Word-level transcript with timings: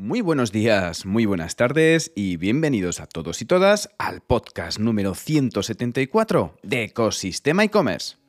Muy 0.00 0.22
buenos 0.22 0.50
días, 0.50 1.04
muy 1.04 1.26
buenas 1.26 1.56
tardes 1.56 2.10
y 2.14 2.38
bienvenidos 2.38 3.00
a 3.00 3.06
todos 3.06 3.42
y 3.42 3.44
todas 3.44 3.90
al 3.98 4.22
podcast 4.22 4.78
número 4.78 5.14
174 5.14 6.56
de 6.62 6.84
Ecosistema 6.84 7.64
e-commerce. 7.64 8.19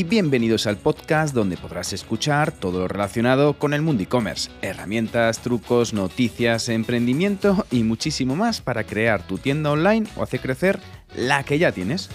Y 0.00 0.04
bienvenidos 0.04 0.66
al 0.66 0.78
podcast 0.78 1.34
donde 1.34 1.58
podrás 1.58 1.92
escuchar 1.92 2.52
todo 2.52 2.78
lo 2.78 2.88
relacionado 2.88 3.58
con 3.58 3.74
el 3.74 3.82
mundo 3.82 4.02
e-commerce, 4.02 4.50
herramientas, 4.62 5.40
trucos, 5.40 5.92
noticias, 5.92 6.70
emprendimiento 6.70 7.66
y 7.70 7.82
muchísimo 7.82 8.34
más 8.34 8.62
para 8.62 8.84
crear 8.84 9.22
tu 9.26 9.36
tienda 9.36 9.70
online 9.70 10.06
o 10.16 10.22
hacer 10.22 10.40
crecer 10.40 10.80
la 11.14 11.42
que 11.42 11.58
ya 11.58 11.72
tienes. 11.72 12.08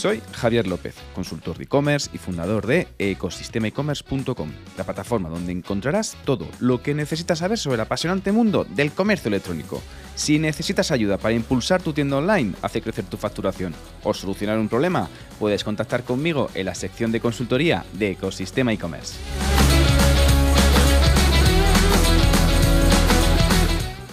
Soy 0.00 0.22
Javier 0.32 0.66
López, 0.66 0.94
consultor 1.14 1.58
de 1.58 1.64
e-commerce 1.64 2.08
y 2.14 2.16
fundador 2.16 2.66
de 2.66 2.88
ecosistemaecommerce.com, 2.98 4.50
la 4.78 4.84
plataforma 4.84 5.28
donde 5.28 5.52
encontrarás 5.52 6.16
todo 6.24 6.46
lo 6.58 6.82
que 6.82 6.94
necesitas 6.94 7.40
saber 7.40 7.58
sobre 7.58 7.74
el 7.74 7.82
apasionante 7.82 8.32
mundo 8.32 8.64
del 8.64 8.92
comercio 8.92 9.28
electrónico. 9.28 9.82
Si 10.14 10.38
necesitas 10.38 10.90
ayuda 10.90 11.18
para 11.18 11.34
impulsar 11.34 11.82
tu 11.82 11.92
tienda 11.92 12.16
online, 12.16 12.54
hacer 12.62 12.82
crecer 12.82 13.04
tu 13.04 13.18
facturación 13.18 13.74
o 14.02 14.14
solucionar 14.14 14.58
un 14.58 14.70
problema, 14.70 15.06
puedes 15.38 15.64
contactar 15.64 16.02
conmigo 16.02 16.48
en 16.54 16.64
la 16.64 16.74
sección 16.74 17.12
de 17.12 17.20
consultoría 17.20 17.84
de 17.92 18.12
Ecosistema 18.12 18.72
e-commerce. 18.72 19.18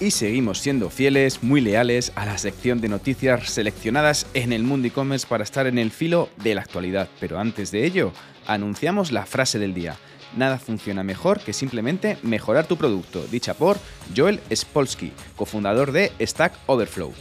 Y 0.07 0.11
seguimos 0.11 0.59
siendo 0.59 0.89
fieles, 0.89 1.43
muy 1.43 1.59
leales 1.59 2.13
a 2.15 2.25
la 2.25 2.37
sección 2.37 2.79
de 2.79 2.87
noticias 2.87 3.49
seleccionadas 3.49 4.25
en 4.33 4.53
el 4.53 4.63
mundo 4.63 4.87
e-commerce 4.87 5.27
para 5.27 5.43
estar 5.43 5.67
en 5.67 5.77
el 5.77 5.91
filo 5.91 6.29
de 6.41 6.55
la 6.55 6.61
actualidad. 6.61 7.09
Pero 7.19 7.39
antes 7.39 7.71
de 7.71 7.85
ello, 7.85 8.13
anunciamos 8.45 9.11
la 9.11 9.25
frase 9.25 9.59
del 9.59 9.73
día. 9.73 9.97
Nada 10.37 10.59
funciona 10.59 11.03
mejor 11.03 11.41
que 11.41 11.51
simplemente 11.51 12.17
mejorar 12.23 12.67
tu 12.67 12.77
producto, 12.77 13.25
dicha 13.29 13.53
por 13.53 13.77
Joel 14.15 14.39
Spolsky, 14.55 15.11
cofundador 15.35 15.91
de 15.91 16.13
Stack 16.21 16.53
Overflow. 16.67 17.13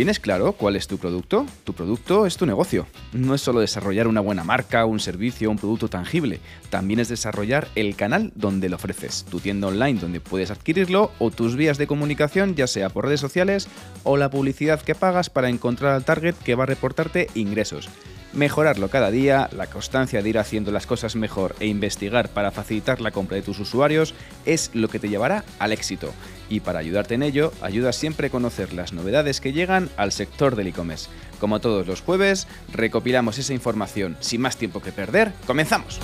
¿Tienes 0.00 0.18
claro 0.18 0.52
cuál 0.52 0.76
es 0.76 0.88
tu 0.88 0.96
producto? 0.96 1.44
Tu 1.62 1.74
producto 1.74 2.24
es 2.24 2.38
tu 2.38 2.46
negocio. 2.46 2.86
No 3.12 3.34
es 3.34 3.42
solo 3.42 3.60
desarrollar 3.60 4.08
una 4.08 4.22
buena 4.22 4.44
marca, 4.44 4.86
un 4.86 4.98
servicio, 4.98 5.50
un 5.50 5.58
producto 5.58 5.88
tangible. 5.88 6.40
También 6.70 7.00
es 7.00 7.10
desarrollar 7.10 7.68
el 7.74 7.94
canal 7.96 8.32
donde 8.34 8.70
lo 8.70 8.76
ofreces, 8.76 9.26
tu 9.30 9.40
tienda 9.40 9.68
online 9.68 10.00
donde 10.00 10.20
puedes 10.20 10.50
adquirirlo 10.50 11.12
o 11.18 11.30
tus 11.30 11.54
vías 11.54 11.76
de 11.76 11.86
comunicación, 11.86 12.54
ya 12.54 12.66
sea 12.66 12.88
por 12.88 13.04
redes 13.04 13.20
sociales 13.20 13.68
o 14.02 14.16
la 14.16 14.30
publicidad 14.30 14.80
que 14.80 14.94
pagas 14.94 15.28
para 15.28 15.50
encontrar 15.50 15.92
al 15.92 16.06
target 16.06 16.34
que 16.34 16.54
va 16.54 16.62
a 16.62 16.68
reportarte 16.68 17.26
ingresos. 17.34 17.90
Mejorarlo 18.32 18.88
cada 18.88 19.10
día, 19.10 19.48
la 19.52 19.66
constancia 19.66 20.22
de 20.22 20.28
ir 20.28 20.38
haciendo 20.38 20.70
las 20.70 20.86
cosas 20.86 21.16
mejor 21.16 21.56
e 21.58 21.66
investigar 21.66 22.28
para 22.28 22.52
facilitar 22.52 23.00
la 23.00 23.10
compra 23.10 23.34
de 23.34 23.42
tus 23.42 23.58
usuarios 23.58 24.14
es 24.46 24.70
lo 24.72 24.88
que 24.88 25.00
te 25.00 25.08
llevará 25.08 25.44
al 25.58 25.72
éxito. 25.72 26.12
Y 26.48 26.60
para 26.60 26.78
ayudarte 26.78 27.14
en 27.14 27.24
ello, 27.24 27.52
ayuda 27.60 27.92
siempre 27.92 28.28
a 28.28 28.30
conocer 28.30 28.72
las 28.72 28.92
novedades 28.92 29.40
que 29.40 29.52
llegan 29.52 29.90
al 29.96 30.12
sector 30.12 30.54
del 30.54 30.68
e-commerce. 30.68 31.08
Como 31.40 31.60
todos 31.60 31.88
los 31.88 32.02
jueves, 32.02 32.46
recopilamos 32.72 33.38
esa 33.38 33.52
información. 33.52 34.16
Sin 34.20 34.42
más 34.42 34.56
tiempo 34.56 34.80
que 34.80 34.92
perder, 34.92 35.32
comenzamos. 35.46 35.98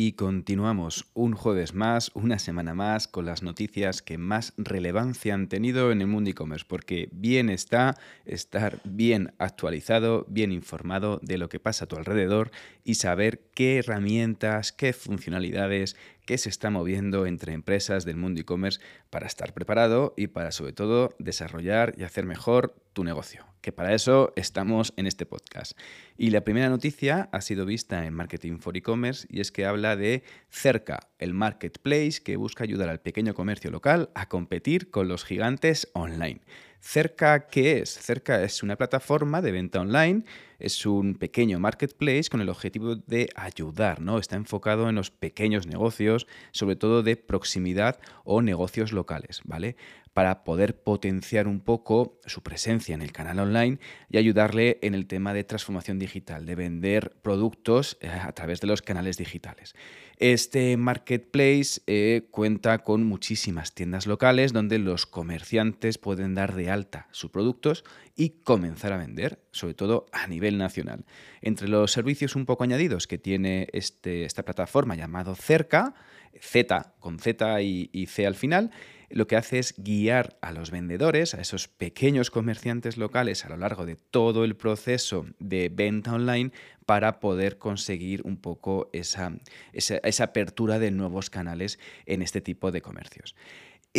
Y 0.00 0.12
continuamos 0.12 1.06
un 1.12 1.32
jueves 1.32 1.74
más, 1.74 2.12
una 2.14 2.38
semana 2.38 2.72
más, 2.72 3.08
con 3.08 3.26
las 3.26 3.42
noticias 3.42 4.00
que 4.00 4.16
más 4.16 4.52
relevancia 4.56 5.34
han 5.34 5.48
tenido 5.48 5.90
en 5.90 6.00
el 6.00 6.06
mundo 6.06 6.30
e-commerce, 6.30 6.64
porque 6.68 7.08
bien 7.10 7.50
está 7.50 7.98
estar 8.24 8.78
bien 8.84 9.32
actualizado, 9.38 10.24
bien 10.28 10.52
informado 10.52 11.18
de 11.24 11.36
lo 11.36 11.48
que 11.48 11.58
pasa 11.58 11.86
a 11.86 11.88
tu 11.88 11.96
alrededor 11.96 12.52
y 12.84 12.94
saber 12.94 13.40
qué 13.56 13.78
herramientas, 13.78 14.70
qué 14.70 14.92
funcionalidades, 14.92 15.96
qué 16.28 16.36
se 16.36 16.50
está 16.50 16.68
moviendo 16.68 17.24
entre 17.24 17.54
empresas 17.54 18.04
del 18.04 18.18
mundo 18.18 18.42
e-commerce 18.42 18.80
para 19.08 19.26
estar 19.26 19.54
preparado 19.54 20.12
y 20.14 20.26
para 20.26 20.52
sobre 20.52 20.74
todo 20.74 21.16
desarrollar 21.18 21.94
y 21.96 22.02
hacer 22.02 22.26
mejor 22.26 22.74
tu 22.92 23.02
negocio, 23.02 23.46
que 23.62 23.72
para 23.72 23.94
eso 23.94 24.34
estamos 24.36 24.92
en 24.98 25.06
este 25.06 25.24
podcast. 25.24 25.72
Y 26.18 26.28
la 26.28 26.44
primera 26.44 26.68
noticia 26.68 27.30
ha 27.32 27.40
sido 27.40 27.64
vista 27.64 28.04
en 28.04 28.12
Marketing 28.12 28.58
for 28.58 28.76
E-Commerce 28.76 29.26
y 29.30 29.40
es 29.40 29.50
que 29.50 29.64
habla 29.64 29.96
de 29.96 30.22
Cerca, 30.50 31.08
el 31.18 31.32
marketplace 31.32 32.20
que 32.22 32.36
busca 32.36 32.62
ayudar 32.62 32.90
al 32.90 33.00
pequeño 33.00 33.32
comercio 33.32 33.70
local 33.70 34.10
a 34.14 34.28
competir 34.28 34.90
con 34.90 35.08
los 35.08 35.24
gigantes 35.24 35.88
online. 35.94 36.42
Cerca, 36.80 37.48
¿qué 37.48 37.80
es? 37.80 37.90
Cerca 37.90 38.42
es 38.42 38.62
una 38.62 38.76
plataforma 38.76 39.42
de 39.42 39.52
venta 39.52 39.80
online, 39.80 40.24
es 40.58 40.86
un 40.86 41.14
pequeño 41.16 41.58
marketplace 41.58 42.30
con 42.30 42.40
el 42.40 42.48
objetivo 42.48 42.96
de 42.96 43.28
ayudar, 43.34 44.00
¿no? 44.00 44.18
Está 44.18 44.36
enfocado 44.36 44.88
en 44.88 44.94
los 44.94 45.10
pequeños 45.10 45.66
negocios, 45.66 46.26
sobre 46.52 46.76
todo 46.76 47.02
de 47.02 47.16
proximidad 47.16 47.98
o 48.24 48.42
negocios 48.42 48.92
locales, 48.92 49.40
¿vale? 49.44 49.76
Para 50.18 50.42
poder 50.42 50.82
potenciar 50.82 51.46
un 51.46 51.60
poco 51.60 52.18
su 52.26 52.42
presencia 52.42 52.92
en 52.92 53.02
el 53.02 53.12
canal 53.12 53.38
online 53.38 53.78
y 54.10 54.18
ayudarle 54.18 54.80
en 54.82 54.94
el 54.96 55.06
tema 55.06 55.32
de 55.32 55.44
transformación 55.44 56.00
digital, 56.00 56.44
de 56.44 56.56
vender 56.56 57.12
productos 57.22 57.98
eh, 58.00 58.08
a 58.08 58.32
través 58.32 58.60
de 58.60 58.66
los 58.66 58.82
canales 58.82 59.16
digitales. 59.16 59.76
Este 60.16 60.76
marketplace 60.76 61.82
eh, 61.86 62.26
cuenta 62.32 62.78
con 62.78 63.04
muchísimas 63.04 63.76
tiendas 63.76 64.08
locales 64.08 64.52
donde 64.52 64.80
los 64.80 65.06
comerciantes 65.06 65.98
pueden 65.98 66.34
dar 66.34 66.56
de 66.56 66.68
alta 66.68 67.06
sus 67.12 67.30
productos 67.30 67.84
y 68.16 68.30
comenzar 68.42 68.92
a 68.92 68.96
vender, 68.96 69.38
sobre 69.52 69.74
todo 69.74 70.06
a 70.10 70.26
nivel 70.26 70.58
nacional. 70.58 71.04
Entre 71.42 71.68
los 71.68 71.92
servicios 71.92 72.34
un 72.34 72.44
poco 72.44 72.64
añadidos 72.64 73.06
que 73.06 73.18
tiene 73.18 73.68
este, 73.72 74.24
esta 74.24 74.44
plataforma 74.44 74.96
llamado 74.96 75.36
Cerca, 75.36 75.94
Z 76.40 76.96
con 76.98 77.20
Z 77.20 77.62
y, 77.62 77.88
y 77.92 78.06
C 78.06 78.26
al 78.26 78.34
final, 78.34 78.72
lo 79.10 79.26
que 79.26 79.36
hace 79.36 79.58
es 79.58 79.74
guiar 79.78 80.38
a 80.42 80.52
los 80.52 80.70
vendedores, 80.70 81.34
a 81.34 81.40
esos 81.40 81.68
pequeños 81.68 82.30
comerciantes 82.30 82.96
locales 82.96 83.44
a 83.44 83.48
lo 83.48 83.56
largo 83.56 83.86
de 83.86 83.96
todo 83.96 84.44
el 84.44 84.56
proceso 84.56 85.26
de 85.38 85.70
venta 85.72 86.12
online 86.12 86.52
para 86.86 87.20
poder 87.20 87.58
conseguir 87.58 88.22
un 88.24 88.36
poco 88.36 88.88
esa, 88.92 89.32
esa, 89.72 90.24
apertura 90.24 90.78
de 90.78 90.90
nuevos 90.90 91.30
canales 91.30 91.78
en 92.06 92.22
este 92.22 92.40
tipo 92.40 92.70
de 92.70 92.80
comercios. 92.80 93.34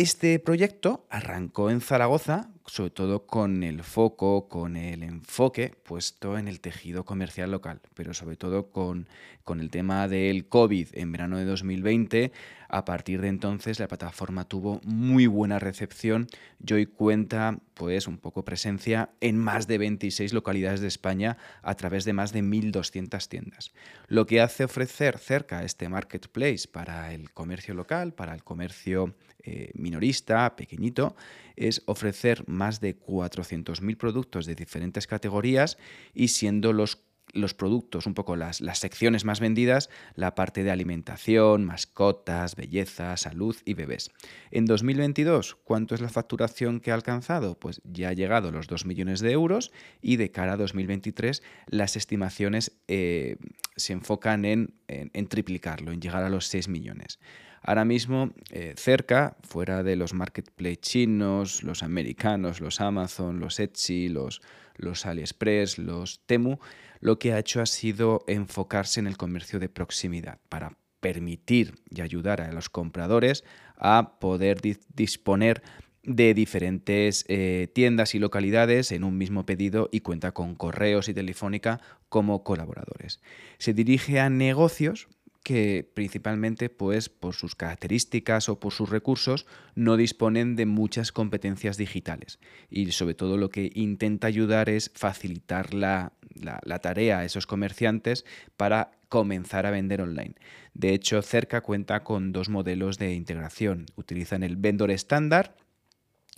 Este 0.00 0.38
proyecto 0.38 1.04
arrancó 1.10 1.68
en 1.68 1.82
Zaragoza, 1.82 2.48
sobre 2.64 2.88
todo 2.88 3.26
con 3.26 3.62
el 3.62 3.82
foco, 3.82 4.48
con 4.48 4.78
el 4.78 5.02
enfoque 5.02 5.74
puesto 5.82 6.38
en 6.38 6.48
el 6.48 6.60
tejido 6.60 7.04
comercial 7.04 7.50
local, 7.50 7.82
pero 7.92 8.14
sobre 8.14 8.36
todo 8.36 8.70
con, 8.70 9.08
con 9.44 9.60
el 9.60 9.68
tema 9.68 10.08
del 10.08 10.48
COVID 10.48 10.88
en 10.92 11.12
verano 11.12 11.36
de 11.36 11.44
2020. 11.44 12.32
A 12.70 12.86
partir 12.86 13.20
de 13.20 13.28
entonces 13.28 13.78
la 13.78 13.88
plataforma 13.88 14.46
tuvo 14.48 14.80
muy 14.84 15.26
buena 15.26 15.58
recepción 15.58 16.28
y 16.64 16.72
hoy 16.72 16.86
cuenta 16.86 17.58
pues 17.74 18.08
un 18.08 18.16
poco 18.16 18.42
presencia 18.42 19.10
en 19.20 19.36
más 19.36 19.66
de 19.66 19.76
26 19.76 20.32
localidades 20.32 20.80
de 20.80 20.88
España 20.88 21.36
a 21.60 21.74
través 21.74 22.06
de 22.06 22.14
más 22.14 22.32
de 22.32 22.42
1.200 22.42 23.28
tiendas. 23.28 23.72
Lo 24.06 24.24
que 24.24 24.40
hace 24.40 24.64
ofrecer 24.64 25.18
cerca 25.18 25.62
este 25.62 25.90
marketplace 25.90 26.68
para 26.72 27.12
el 27.12 27.32
comercio 27.32 27.74
local, 27.74 28.14
para 28.14 28.34
el 28.34 28.44
comercio 28.44 29.14
eh, 29.44 29.70
minorista, 29.74 30.56
pequeñito, 30.56 31.16
es 31.56 31.82
ofrecer 31.86 32.44
más 32.48 32.80
de 32.80 32.98
400.000 32.98 33.96
productos 33.96 34.46
de 34.46 34.54
diferentes 34.54 35.06
categorías 35.06 35.78
y 36.14 36.28
siendo 36.28 36.72
los 36.72 37.04
los 37.32 37.54
productos, 37.54 38.06
un 38.06 38.14
poco 38.14 38.36
las, 38.36 38.60
las, 38.60 38.78
secciones 38.78 39.24
más 39.24 39.40
vendidas, 39.40 39.90
la 40.14 40.34
parte 40.34 40.64
de 40.64 40.70
alimentación, 40.70 41.64
mascotas, 41.64 42.56
belleza, 42.56 43.16
salud 43.16 43.56
y 43.64 43.74
bebés. 43.74 44.10
En 44.50 44.66
2022, 44.66 45.56
¿cuánto 45.64 45.94
es 45.94 46.00
la 46.00 46.08
facturación 46.08 46.80
que 46.80 46.90
ha 46.90 46.94
alcanzado? 46.94 47.58
Pues 47.58 47.80
ya 47.84 48.08
ha 48.08 48.12
llegado 48.14 48.48
a 48.48 48.52
los 48.52 48.66
2 48.66 48.86
millones 48.86 49.20
de 49.20 49.32
euros 49.32 49.72
y 50.00 50.16
de 50.16 50.30
cara 50.30 50.54
a 50.54 50.56
2023 50.56 51.42
las 51.66 51.96
estimaciones 51.96 52.80
eh, 52.88 53.36
se 53.76 53.92
enfocan 53.92 54.44
en, 54.44 54.74
en 54.88 55.26
triplicarlo, 55.28 55.92
en 55.92 56.00
llegar 56.00 56.24
a 56.24 56.30
los 56.30 56.46
6 56.46 56.68
millones. 56.68 57.18
Ahora 57.62 57.84
mismo, 57.84 58.32
eh, 58.50 58.74
cerca, 58.76 59.36
fuera 59.42 59.82
de 59.82 59.96
los 59.96 60.14
marketplace 60.14 60.78
chinos, 60.78 61.62
los 61.62 61.82
americanos, 61.82 62.60
los 62.60 62.80
Amazon, 62.80 63.38
los 63.38 63.60
Etsy, 63.60 64.08
los, 64.08 64.40
los 64.76 65.04
AliExpress, 65.04 65.78
los 65.78 66.20
Temu, 66.26 66.58
lo 67.00 67.18
que 67.18 67.32
ha 67.32 67.38
hecho 67.38 67.60
ha 67.60 67.66
sido 67.66 68.24
enfocarse 68.26 69.00
en 69.00 69.06
el 69.06 69.16
comercio 69.16 69.58
de 69.58 69.68
proximidad 69.68 70.38
para 70.48 70.78
permitir 71.00 71.74
y 71.90 72.00
ayudar 72.00 72.40
a 72.40 72.52
los 72.52 72.68
compradores 72.68 73.44
a 73.76 74.18
poder 74.20 74.60
disponer 74.94 75.62
de 76.02 76.32
diferentes 76.32 77.24
eh, 77.28 77.68
tiendas 77.74 78.14
y 78.14 78.18
localidades 78.18 78.90
en 78.92 79.04
un 79.04 79.18
mismo 79.18 79.44
pedido 79.44 79.88
y 79.92 80.00
cuenta 80.00 80.32
con 80.32 80.54
correos 80.54 81.08
y 81.08 81.14
telefónica 81.14 81.80
como 82.08 82.42
colaboradores. 82.42 83.20
Se 83.58 83.74
dirige 83.74 84.18
a 84.18 84.30
negocios 84.30 85.08
que 85.42 85.90
principalmente 85.94 86.68
pues 86.68 87.08
por 87.08 87.34
sus 87.34 87.54
características 87.54 88.48
o 88.48 88.60
por 88.60 88.72
sus 88.72 88.90
recursos 88.90 89.46
no 89.74 89.96
disponen 89.96 90.56
de 90.56 90.66
muchas 90.66 91.12
competencias 91.12 91.76
digitales 91.76 92.38
y 92.68 92.92
sobre 92.92 93.14
todo 93.14 93.36
lo 93.36 93.48
que 93.48 93.70
intenta 93.74 94.26
ayudar 94.26 94.68
es 94.68 94.90
facilitar 94.94 95.72
la, 95.72 96.12
la 96.34 96.78
tarea 96.80 97.20
a 97.20 97.24
esos 97.24 97.46
comerciantes 97.46 98.24
para 98.56 98.92
comenzar 99.08 99.66
a 99.66 99.70
vender 99.70 100.00
online. 100.00 100.34
De 100.72 100.94
hecho, 100.94 101.20
Cerca 101.20 101.60
cuenta 101.60 102.04
con 102.04 102.32
dos 102.32 102.48
modelos 102.48 102.96
de 102.96 103.12
integración. 103.12 103.86
Utilizan 103.96 104.42
el 104.42 104.56
vendor 104.56 104.90
estándar, 104.90 105.56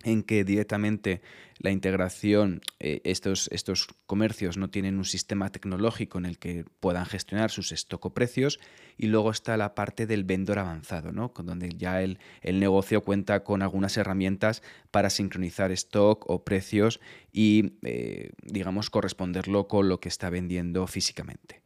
en 0.04 0.22
que 0.22 0.44
directamente 0.44 1.20
la 1.58 1.70
integración, 1.70 2.60
eh, 2.81 3.00
estos, 3.04 3.49
estos 3.52 3.87
comercios 4.06 4.56
no 4.56 4.70
tienen 4.70 4.99
un 4.99 5.04
sistema 5.04 5.50
tecnológico 5.50 6.19
en 6.19 6.26
el 6.26 6.38
que 6.38 6.64
puedan 6.81 7.06
gestionar 7.06 7.50
sus 7.50 7.72
stock 7.72 8.12
precios, 8.12 8.58
y 8.96 9.06
luego 9.06 9.31
está 9.31 9.56
la 9.56 9.75
parte 9.75 10.06
del 10.06 10.25
vendedor 10.25 10.58
avanzado, 10.58 11.12
¿no? 11.12 11.32
donde 11.44 11.70
ya 11.70 12.02
el, 12.02 12.19
el 12.43 12.60
negocio 12.60 13.02
cuenta 13.02 13.44
con 13.44 13.62
algunas 13.62 13.96
herramientas 13.96 14.62
para 14.90 15.10
sincronizar 15.10 15.72
stock 15.72 16.28
o 16.28 16.44
precios 16.44 17.00
y, 17.32 17.75
eh, 17.82 18.31
digamos, 18.43 18.90
corresponderlo 18.90 19.69
con 19.69 19.88
lo 19.88 20.00
que 20.00 20.08
está 20.08 20.31
vendiendo 20.31 20.87
físicamente. 20.87 21.62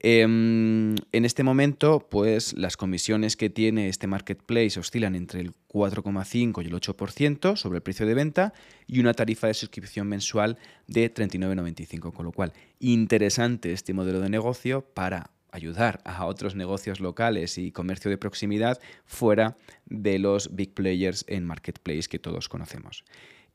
Em, 0.00 0.94
en 1.10 1.24
este 1.24 1.42
momento, 1.42 2.06
pues 2.08 2.56
las 2.56 2.76
comisiones 2.76 3.36
que 3.36 3.50
tiene 3.50 3.88
este 3.88 4.06
marketplace 4.06 4.78
oscilan 4.78 5.16
entre 5.16 5.40
el 5.40 5.52
4,5 5.66 6.62
y 6.62 6.66
el 6.66 6.74
8% 6.74 7.56
sobre 7.56 7.78
el 7.78 7.82
precio 7.82 8.06
de 8.06 8.14
venta 8.14 8.52
y 8.86 9.00
una 9.00 9.12
tarifa 9.12 9.48
de 9.48 9.54
suscripción 9.54 10.06
mensual 10.06 10.56
de 10.86 11.12
39,95, 11.12 12.12
con 12.12 12.26
lo 12.26 12.32
cual 12.32 12.52
interesante 12.78 13.72
este 13.72 13.92
modelo 13.92 14.20
de 14.20 14.28
negocio 14.28 14.82
para 14.82 15.30
ayudar 15.50 16.00
a 16.04 16.26
otros 16.26 16.54
negocios 16.54 17.00
locales 17.00 17.58
y 17.58 17.72
comercio 17.72 18.10
de 18.10 18.18
proximidad 18.18 18.80
fuera 19.04 19.56
de 19.86 20.18
los 20.20 20.54
big 20.54 20.74
players 20.74 21.24
en 21.26 21.44
marketplace 21.44 22.08
que 22.08 22.18
todos 22.18 22.48
conocemos. 22.48 23.04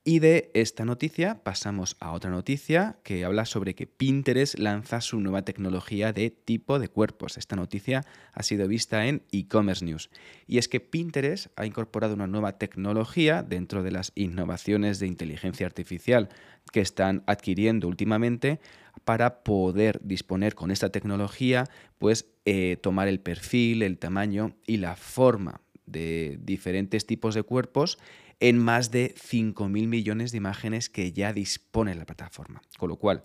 Y 0.05 0.19
de 0.19 0.51
esta 0.53 0.83
noticia 0.83 1.43
pasamos 1.43 1.95
a 2.01 2.11
otra 2.11 2.29
noticia 2.29 2.97
que 3.03 3.23
habla 3.23 3.45
sobre 3.45 3.73
que 3.73 3.87
Pinterest 3.87 4.59
lanza 4.59 4.99
su 4.99 5.21
nueva 5.21 5.43
tecnología 5.43 6.11
de 6.11 6.29
tipo 6.29 6.77
de 6.77 6.89
cuerpos. 6.89 7.37
Esta 7.37 7.55
noticia 7.55 8.03
ha 8.33 8.43
sido 8.43 8.67
vista 8.67 9.07
en 9.07 9.23
e-commerce 9.31 9.85
news. 9.85 10.09
Y 10.45 10.57
es 10.57 10.67
que 10.67 10.81
Pinterest 10.81 11.47
ha 11.55 11.65
incorporado 11.65 12.15
una 12.15 12.27
nueva 12.27 12.57
tecnología 12.57 13.43
dentro 13.43 13.81
de 13.81 13.91
las 13.91 14.11
innovaciones 14.15 14.99
de 14.99 15.07
inteligencia 15.07 15.65
artificial 15.65 16.27
que 16.73 16.81
están 16.81 17.23
adquiriendo 17.25 17.87
últimamente 17.87 18.59
para 19.05 19.41
poder 19.41 20.01
disponer 20.03 20.53
con 20.53 20.69
esta 20.71 20.89
tecnología, 20.89 21.69
pues 21.97 22.27
eh, 22.43 22.75
tomar 22.81 23.07
el 23.07 23.21
perfil, 23.21 23.81
el 23.83 23.97
tamaño 23.97 24.57
y 24.67 24.77
la 24.77 24.97
forma 24.97 25.61
de 25.85 26.39
diferentes 26.41 27.05
tipos 27.05 27.35
de 27.35 27.43
cuerpos 27.43 27.97
en 28.39 28.57
más 28.57 28.91
de 28.91 29.15
5.000 29.15 29.87
millones 29.87 30.31
de 30.31 30.37
imágenes 30.37 30.89
que 30.89 31.11
ya 31.11 31.33
dispone 31.33 31.95
la 31.95 32.05
plataforma. 32.05 32.61
Con 32.77 32.89
lo 32.89 32.97
cual, 32.97 33.21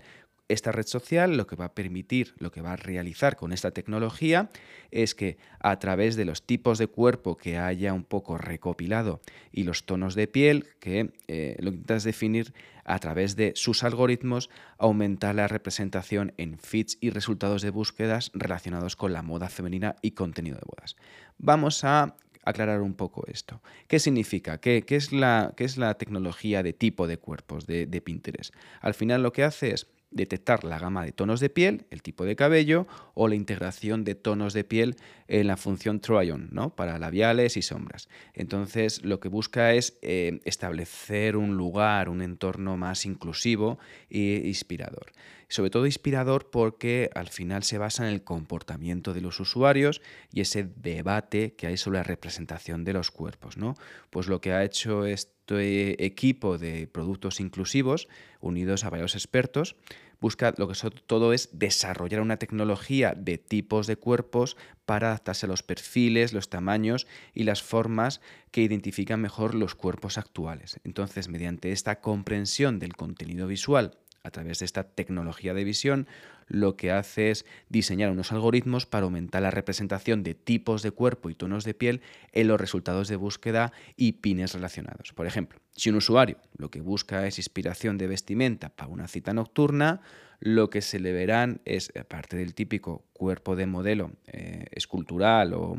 esta 0.49 0.72
red 0.72 0.87
social 0.87 1.37
lo 1.37 1.46
que 1.46 1.56
va 1.56 1.66
a 1.66 1.75
permitir, 1.75 2.34
lo 2.38 2.50
que 2.50 2.62
va 2.62 2.72
a 2.72 2.76
realizar 2.76 3.37
con 3.37 3.52
esta 3.52 3.70
tecnología 3.70 4.49
es 4.90 5.14
que 5.14 5.37
a 5.60 5.78
través 5.78 6.16
de 6.16 6.25
los 6.25 6.43
tipos 6.43 6.78
de 6.78 6.87
cuerpo 6.87 7.37
que 7.37 7.58
haya 7.58 7.93
un 7.93 8.05
poco 8.05 8.38
recopilado 8.38 9.20
y 9.52 9.64
los 9.64 9.84
tonos 9.84 10.14
de 10.14 10.26
piel, 10.26 10.66
que 10.81 11.12
eh, 11.28 11.56
lo 11.60 11.70
intentas 11.70 12.05
definir 12.05 12.55
a 12.84 12.99
través 12.99 13.37
de 13.37 13.52
sus 13.55 13.84
algoritmos, 13.84 14.49
aumentar 14.78 15.34
la 15.34 15.49
representación 15.49 16.32
en 16.38 16.58
feeds 16.58 16.96
y 17.02 17.10
resultados 17.10 17.60
de 17.60 17.69
búsquedas 17.69 18.31
relacionados 18.32 18.96
con 18.96 19.12
la 19.12 19.22
moda 19.22 19.50
femenina 19.50 19.96
y 20.00 20.12
contenido 20.12 20.56
de 20.56 20.64
bodas. 20.64 20.96
Vamos 21.37 21.84
a 21.84 22.16
aclarar 22.49 22.81
un 22.81 22.95
poco 22.95 23.25
esto. 23.27 23.61
¿Qué 23.87 23.99
significa? 23.99 24.59
¿Qué, 24.59 24.85
es, 24.89 25.12
la, 25.12 25.55
tecnología 25.99 26.62
de 26.62 26.73
tipo 26.73 27.06
de 27.06 27.19
cuerpos 27.19 27.67
de, 27.67 27.87
de 27.87 28.00
Pinterest? 28.00 28.55
Al 28.81 28.95
final 28.95 29.23
lo 29.23 29.33
que 29.33 29.45
hace 29.45 29.73
es 29.73 29.87
detectar 30.10 30.64
la 30.64 30.78
gama 30.78 31.05
de 31.05 31.12
tonos 31.12 31.40
de 31.40 31.50
piel, 31.50 31.87
el 31.90 32.02
tipo 32.02 32.25
de 32.25 32.37
cabello 32.37 32.87
o 33.14 33.28
la 33.28 33.34
integración 33.34 34.05
de 34.05 34.14
tonos 34.14 34.52
de 34.52 34.64
piel 34.64 34.96
en 35.26 35.46
la 35.46 35.56
función 35.56 36.00
try-on, 36.00 36.49
¿no? 36.50 36.75
para 36.75 36.99
labiales 36.99 37.56
y 37.56 37.62
sombras. 37.62 38.08
Entonces 38.34 39.05
lo 39.05 39.20
que 39.20 39.28
busca 39.28 39.75
es 39.75 39.99
eh, 40.02 40.40
establecer 40.44 41.37
un 41.37 41.56
lugar, 41.56 42.08
un 42.08 42.22
entorno 42.22 42.76
más 42.76 43.05
inclusivo 43.05 43.78
e 44.10 44.43
inspirador 44.44 45.12
sobre 45.50 45.70
todo 45.70 45.87
inspirador 45.87 46.50
porque 46.50 47.10
al 47.14 47.28
final 47.28 47.62
se 47.62 47.78
basa 47.78 48.06
en 48.06 48.12
el 48.12 48.22
comportamiento 48.22 49.14
de 49.14 49.22
los 49.22 49.40
usuarios 49.40 50.02
y 50.31 50.43
ese 50.43 50.64
debate 50.76 51.55
que 51.55 51.66
hay 51.66 51.76
sobre 51.76 51.99
la 51.99 52.05
representación 52.05 52.84
de 52.84 52.93
los 52.93 53.10
cuerpos. 53.10 53.56
¿no? 53.56 53.75
Pues 54.10 54.28
lo 54.28 54.40
que 54.40 54.52
ha 54.52 54.62
hecho 54.62 55.06
este 55.06 55.38
equipo 55.56 56.59
de 56.59 56.87
productos 56.87 57.41
inclusivos, 57.41 58.09
unidos 58.41 58.85
a 58.85 58.91
varios 58.91 59.15
expertos, 59.15 59.77
busca 60.21 60.55
lo 60.56 60.69
que 60.69 60.75
todo 61.06 61.33
es 61.33 61.50
desarrollar 61.53 62.21
una 62.21 62.39
tecnología 62.39 63.15
de 63.17 63.39
tipos 63.39 63.87
de 63.87 63.97
cuerpos 63.97 64.56
para 64.85 65.09
adaptarse 65.09 65.47
a 65.47 65.49
los 65.49 65.62
perfiles, 65.62 66.33
los 66.33 66.50
tamaños 66.50 67.06
y 67.35 67.45
las 67.45 67.62
formas 67.62 68.21
que 68.50 68.62
identifican 68.62 69.21
mejor 69.21 69.55
los 69.55 69.75
cuerpos 69.75 70.19
actuales. 70.19 70.81
Entonces, 70.85 71.29
mediante 71.29 71.73
esta 71.73 72.01
comprensión 72.01 72.79
del 72.79 72.97
contenido 72.97 73.47
visual 73.47 73.99
a 74.23 74.31
través 74.31 74.59
de 74.59 74.65
esta 74.65 74.85
tecnología 74.85 75.55
de 75.55 75.65
visión, 75.65 76.06
lo 76.47 76.76
que 76.76 76.91
hace 76.91 77.31
es 77.31 77.44
diseñar 77.69 78.11
unos 78.11 78.32
algoritmos 78.32 78.87
para 78.87 79.05
aumentar 79.05 79.43
la 79.43 79.50
representación 79.50 80.23
de 80.23 80.35
tipos 80.35 80.82
de 80.82 80.91
cuerpo 80.91 81.31
y 81.31 81.35
tonos 81.35 81.65
de 81.65 81.75
piel 81.75 82.00
en 82.32 82.49
los 82.49 82.61
resultados 82.61 83.09
de 83.09 83.17
búsqueda 83.17 83.73
y 83.97 84.12
pines 84.12 84.55
relacionados. 84.55 85.12
Por 85.12 85.26
ejemplo, 85.26 85.61
si 85.73 85.91
un 85.91 85.97
usuario 85.97 86.38
lo 86.56 86.70
que 86.70 86.81
busca 86.81 87.26
es 87.26 87.38
inspiración 87.38 87.99
de 87.99 88.06
vestimenta 88.06 88.70
para 88.70 88.91
una 88.91 89.09
cita 89.09 89.35
nocturna, 89.35 90.00
lo 90.41 90.70
que 90.70 90.82
se 90.82 91.00
le 91.00 91.12
verán 91.12 91.61
es, 91.65 91.93
aparte 91.99 92.37
del 92.37 92.55
típico 92.55 93.05
cuerpo 93.12 93.56
de 93.56 93.67
modelo 93.67 94.12
eh, 94.26 94.67
escultural 94.73 95.55
o 95.55 95.79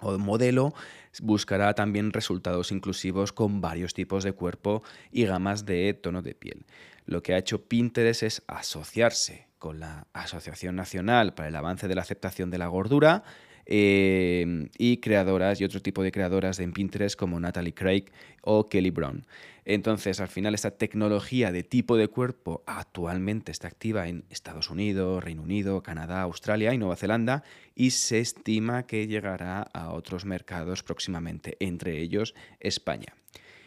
o 0.00 0.18
modelo 0.18 0.74
buscará 1.20 1.74
también 1.74 2.12
resultados 2.12 2.70
inclusivos 2.72 3.32
con 3.32 3.60
varios 3.60 3.94
tipos 3.94 4.24
de 4.24 4.32
cuerpo 4.32 4.82
y 5.10 5.24
gamas 5.24 5.66
de 5.66 5.94
tono 5.94 6.22
de 6.22 6.34
piel 6.34 6.64
lo 7.08 7.22
que 7.22 7.32
ha 7.32 7.38
hecho 7.38 7.64
Pinterest 7.66 8.22
es 8.22 8.42
asociarse 8.46 9.48
con 9.58 9.80
la 9.80 10.06
Asociación 10.12 10.76
Nacional 10.76 11.34
para 11.34 11.48
el 11.48 11.56
Avance 11.56 11.88
de 11.88 11.94
la 11.94 12.02
Aceptación 12.02 12.50
de 12.50 12.58
la 12.58 12.66
Gordura 12.66 13.24
eh, 13.64 14.68
y 14.76 14.98
creadoras 14.98 15.58
y 15.58 15.64
otro 15.64 15.80
tipo 15.80 16.02
de 16.02 16.12
creadoras 16.12 16.58
de 16.58 16.68
Pinterest 16.68 17.18
como 17.18 17.40
Natalie 17.40 17.72
Craig 17.72 18.04
o 18.42 18.68
Kelly 18.68 18.90
Brown. 18.90 19.24
Entonces, 19.64 20.20
al 20.20 20.28
final, 20.28 20.54
esta 20.54 20.70
tecnología 20.70 21.50
de 21.50 21.62
tipo 21.62 21.96
de 21.96 22.08
cuerpo 22.08 22.62
actualmente 22.66 23.52
está 23.52 23.68
activa 23.68 24.06
en 24.08 24.24
Estados 24.28 24.68
Unidos, 24.68 25.24
Reino 25.24 25.42
Unido, 25.42 25.82
Canadá, 25.82 26.20
Australia 26.22 26.74
y 26.74 26.78
Nueva 26.78 26.96
Zelanda 26.96 27.42
y 27.74 27.90
se 27.90 28.20
estima 28.20 28.86
que 28.86 29.06
llegará 29.06 29.62
a 29.62 29.92
otros 29.92 30.26
mercados 30.26 30.82
próximamente, 30.82 31.56
entre 31.60 32.00
ellos 32.00 32.34
España. 32.60 33.14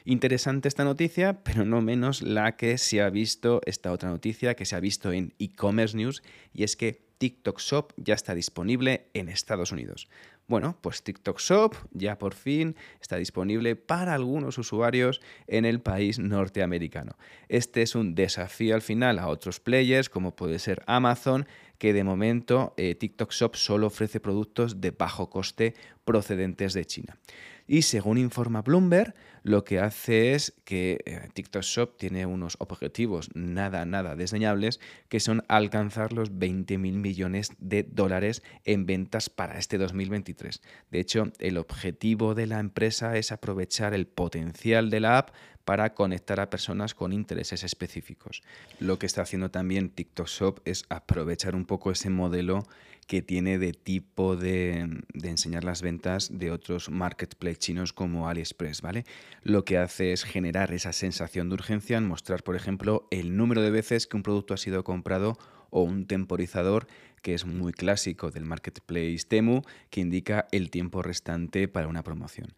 Interesante 0.06 0.68
esta 0.68 0.84
noticia, 0.84 1.44
pero 1.44 1.66
no 1.66 1.82
menos 1.82 2.22
la 2.22 2.56
que 2.56 2.78
se 2.78 3.02
ha 3.02 3.10
visto, 3.10 3.62
esta 3.66 3.92
otra 3.92 4.10
noticia 4.10 4.56
que 4.56 4.66
se 4.66 4.76
ha 4.76 4.80
visto 4.80 5.12
en 5.12 5.34
e-commerce 5.40 5.96
news, 5.96 6.24
y 6.54 6.64
es 6.64 6.76
que 6.76 7.02
TikTok 7.20 7.60
Shop 7.60 7.94
ya 7.98 8.16
está 8.16 8.34
disponible 8.34 9.06
en 9.14 9.30
Estados 9.30 9.72
Unidos. 9.72 10.08
Bueno, 10.48 10.76
pues 10.82 11.04
TikTok 11.04 11.40
Shop 11.40 11.76
ya 11.92 12.18
por 12.18 12.34
fin 12.34 12.76
está 13.00 13.18
disponible 13.18 13.76
para 13.76 14.16
algunos 14.16 14.58
usuarios 14.58 15.22
en 15.46 15.66
el 15.66 15.82
país 15.82 16.18
norteamericano. 16.18 17.16
Este 17.48 17.84
es 17.84 17.94
un 17.94 18.16
desafío 18.16 18.74
al 18.74 18.82
final 18.82 19.20
a 19.20 19.28
otros 19.28 19.60
players 19.60 20.10
como 20.10 20.36
puede 20.36 20.58
ser 20.58 20.82
Amazon, 20.88 21.46
que 21.78 21.94
de 21.94 22.04
momento 22.04 22.74
eh, 22.76 22.96
TikTok 22.96 23.32
Shop 23.32 23.56
solo 23.56 23.88
ofrece 23.88 24.20
productos 24.20 24.82
de 24.82 24.92
bajo 24.92 25.30
coste 25.30 25.76
procedentes 26.04 26.74
de 26.74 26.86
China. 26.86 27.18
Y 27.72 27.84
según 27.84 28.18
informa 28.18 28.64
Bloomberg, 28.64 29.16
lo 29.44 29.64
que 29.64 29.80
hace 29.80 30.34
es 30.34 30.54
que 30.66 31.00
eh, 31.06 31.30
TikTok 31.34 31.64
Shop 31.64 31.96
tiene 31.98 32.26
unos 32.26 32.58
objetivos 32.60 33.30
nada, 33.34 33.86
nada 33.86 34.18
desdeñables, 34.18 34.82
que 35.08 35.22
son 35.22 35.46
alcanzar 35.48 36.12
los 36.12 36.38
20 36.38 36.78
mil 36.78 36.96
millones 36.96 37.54
de 37.60 37.84
dólares 37.84 38.44
en 38.66 38.86
ventas 38.86 39.30
para 39.30 39.58
este 39.58 39.78
2023. 39.78 40.62
De 40.92 41.00
hecho, 41.00 41.32
el 41.40 41.58
objetivo 41.58 42.36
de 42.36 42.48
la 42.48 42.60
empresa 42.60 43.16
es 43.16 43.32
aprovechar 43.32 43.94
el 43.94 44.06
potencial 44.06 44.90
de 44.90 45.00
la 45.00 45.20
app 45.20 45.30
para 45.64 45.94
conectar 45.94 46.42
a 46.42 46.50
personas 46.50 46.94
con 46.94 47.14
intereses 47.14 47.64
específicos. 47.64 48.42
Lo 48.80 49.00
que 49.00 49.06
está 49.06 49.22
haciendo 49.22 49.50
también 49.50 49.92
TikTok 49.92 50.28
Shop 50.28 50.60
es 50.66 50.84
aprovechar 50.90 51.56
un 51.56 51.64
poco 51.64 51.92
ese 51.92 52.10
modelo 52.10 52.66
que 53.12 53.22
tiene 53.22 53.58
de 53.58 53.74
tipo 53.74 54.38
de, 54.38 54.88
enseñar 55.22 55.66
las 55.66 55.82
ventas 55.82 56.30
de 56.32 56.50
otros 56.50 56.90
marketplaces 56.90 57.60
chinos 57.60 57.92
como 57.92 58.30
AliExpress, 58.30 58.82
¿vale? 58.82 59.04
lo 59.44 59.66
que 59.66 59.78
hace 59.78 60.14
es 60.14 60.24
generar 60.24 60.72
esa 60.72 60.94
sensación 60.94 61.50
de 61.50 61.56
urgencia 61.56 61.98
en 61.98 62.08
mostrar, 62.08 62.42
por 62.42 62.56
ejemplo, 62.56 63.10
el 63.12 63.36
número 63.36 63.62
de 63.62 63.70
veces 63.70 64.08
que 64.08 64.16
un 64.16 64.24
producto 64.24 64.54
ha 64.54 64.58
sido 64.58 64.86
comprado 64.86 65.38
o 65.72 65.84
un 65.84 66.06
temporizador 66.08 66.88
que 67.22 67.34
es 67.34 67.46
muy 67.46 67.74
clásico 67.74 68.32
del 68.32 68.46
marketplace 68.46 69.26
Temu, 69.28 69.64
que 69.90 70.00
indica 70.00 70.48
el 70.54 70.70
tiempo 70.70 71.02
restante 71.02 71.68
para 71.68 71.90
una 71.90 72.04
promoción. 72.04 72.54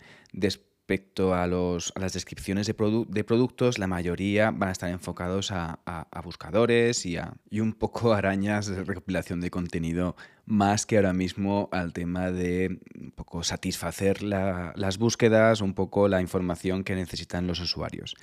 Respecto 0.86 1.34
a, 1.34 1.48
los, 1.48 1.94
a 1.96 2.02
las 2.02 2.12
descripciones 2.12 2.68
de, 2.68 2.76
de, 3.08 3.24
productos, 3.24 3.80
la 3.80 3.88
mayoría 3.88 4.52
van 4.52 4.68
a 4.68 4.72
estar 4.74 4.90
enfocados 4.90 5.50
a, 5.54 5.80
buscadores 6.26 7.06
y, 7.06 7.16
a, 7.16 7.36
y 7.50 7.62
un 7.62 7.72
poco 7.72 8.12
arañas 8.14 8.68
de 8.68 8.84
recopilación 8.84 9.40
de 9.40 9.50
contenido, 9.50 10.18
más 10.46 10.86
que 10.86 10.98
ahora 10.98 11.14
mismo 11.14 11.70
al 11.72 11.94
tema 11.94 12.32
de 12.32 12.82
un 13.00 13.12
poco 13.12 13.44
satisfacer 13.44 14.24
las 14.24 14.98
búsquedas, 14.98 15.62
un 15.62 15.74
poco 15.74 16.10
la 16.10 16.20
información 16.20 16.84
que 16.84 16.96
necesitan 16.96 17.48
los 17.48 17.62
usuarios. 17.62 18.18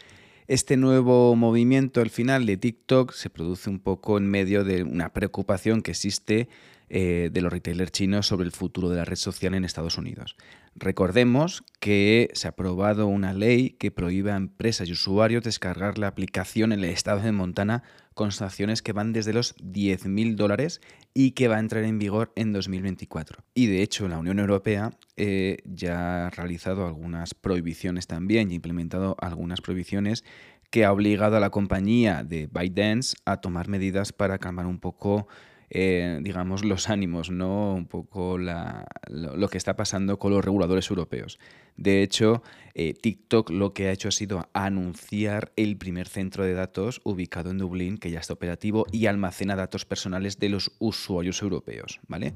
Este 0.46 0.76
nuevo 0.76 1.34
movimiento 1.36 2.02
al 2.02 2.10
final 2.10 2.44
de 2.44 2.58
TikTok 2.58 3.14
se 3.14 3.30
produce 3.30 3.70
un 3.70 3.78
poco 3.78 4.18
en 4.18 4.26
medio 4.26 4.64
de 4.64 4.82
una 4.82 5.14
preocupación 5.14 5.80
que 5.80 5.92
existe 5.92 6.50
eh, 6.90 7.30
de 7.32 7.40
los 7.40 7.50
retailers 7.52 7.92
chinos 7.92 8.26
sobre 8.26 8.44
el 8.44 8.52
futuro 8.52 8.90
de 8.90 8.96
la 8.96 9.04
red 9.04 9.16
social 9.16 9.54
en 9.54 9.64
Estados 9.64 9.96
Unidos. 9.96 10.36
Recordemos 10.76 11.64
que 11.80 12.30
se 12.32 12.46
ha 12.46 12.50
aprobado 12.50 13.06
una 13.06 13.32
ley 13.32 13.70
que 13.70 13.90
prohíbe 13.90 14.30
a 14.32 14.36
empresas 14.36 14.88
y 14.88 14.92
usuarios 14.92 15.42
descargar 15.42 15.98
la 15.98 16.06
aplicación 16.06 16.72
en 16.72 16.78
el 16.80 16.90
estado 16.90 17.20
de 17.20 17.32
Montana 17.32 17.82
con 18.14 18.32
sanciones 18.32 18.80
que 18.80 18.92
van 18.92 19.12
desde 19.12 19.32
los 19.32 19.56
10.000 19.56 20.36
dólares 20.36 20.80
y 21.12 21.32
que 21.32 21.48
va 21.48 21.56
a 21.56 21.60
entrar 21.60 21.84
en 21.84 21.98
vigor 21.98 22.32
en 22.36 22.52
2024. 22.52 23.42
Y 23.54 23.66
de 23.66 23.82
hecho 23.82 24.08
la 24.08 24.18
Unión 24.18 24.38
Europea 24.38 24.92
eh, 25.16 25.58
ya 25.64 26.26
ha 26.26 26.30
realizado 26.30 26.86
algunas 26.86 27.34
prohibiciones 27.34 28.06
también 28.06 28.50
y 28.50 28.54
implementado 28.54 29.16
algunas 29.20 29.60
prohibiciones 29.60 30.24
que 30.70 30.84
ha 30.84 30.92
obligado 30.92 31.36
a 31.36 31.40
la 31.40 31.50
compañía 31.50 32.22
de 32.22 32.46
ByteDance 32.46 33.16
a 33.24 33.40
tomar 33.40 33.68
medidas 33.68 34.12
para 34.12 34.38
calmar 34.38 34.66
un 34.66 34.78
poco 34.78 35.26
eh, 35.70 36.18
digamos, 36.22 36.64
los 36.64 36.90
ánimos, 36.90 37.30
¿no? 37.30 37.74
Un 37.74 37.86
poco 37.86 38.36
lo, 38.38 39.48
que 39.48 39.58
está 39.58 39.76
pasando 39.76 40.18
con 40.18 40.32
los 40.32 40.44
reguladores 40.44 40.90
europeos. 40.90 41.38
De 41.76 42.02
hecho, 42.02 42.42
eh, 42.74 42.92
TikTok 42.92 43.50
lo 43.50 43.72
que 43.72 43.86
ha 43.86 43.92
hecho 43.92 44.08
ha 44.08 44.12
sido 44.12 44.48
anunciar 44.52 45.52
el 45.56 45.76
primer 45.76 46.08
centro 46.08 46.44
de 46.44 46.54
datos 46.54 47.00
ubicado 47.04 47.50
en 47.50 47.58
Dublín, 47.58 47.98
que 47.98 48.10
ya 48.10 48.18
está 48.20 48.34
operativo 48.34 48.84
y 48.90 49.06
almacena 49.06 49.54
datos 49.54 49.84
personales 49.84 50.38
de 50.38 50.48
los 50.48 50.72
usuarios 50.80 51.40
europeos, 51.40 52.00
¿vale? 52.08 52.34